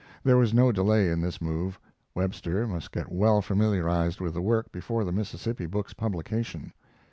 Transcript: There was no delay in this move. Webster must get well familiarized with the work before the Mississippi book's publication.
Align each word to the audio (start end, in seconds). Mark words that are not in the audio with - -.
There 0.23 0.35
was 0.37 0.51
no 0.51 0.71
delay 0.71 1.11
in 1.11 1.21
this 1.21 1.39
move. 1.39 1.79
Webster 2.15 2.65
must 2.65 2.91
get 2.91 3.11
well 3.11 3.39
familiarized 3.39 4.19
with 4.19 4.33
the 4.33 4.41
work 4.41 4.71
before 4.71 5.03
the 5.05 5.11
Mississippi 5.11 5.67
book's 5.67 5.93
publication. 5.93 6.73